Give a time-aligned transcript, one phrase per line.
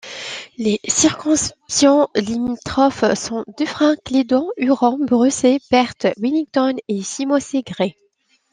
[0.57, 7.95] Les circonscriptions limitrophes sont Dufferin—Caledon, Huron—Bruce, Perth—Wellington et Simcoe—Grey.